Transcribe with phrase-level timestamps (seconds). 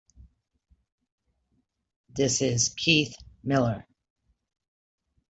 [2.09, 3.13] This is Keith
[3.43, 3.85] Miller.